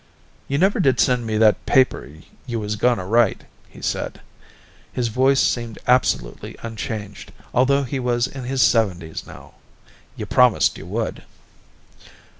[0.47, 2.09] "You never did send me that paper
[2.47, 4.19] you was going to write," he said.
[4.91, 9.53] His voice seemed absolutely unchanged, although he was in his seventies now.
[10.15, 11.21] "You promised you would."